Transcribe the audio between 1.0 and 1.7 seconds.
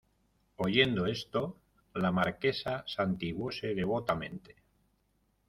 esto,